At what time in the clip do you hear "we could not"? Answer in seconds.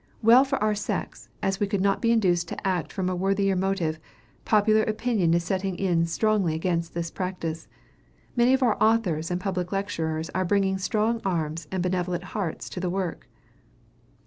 1.59-2.01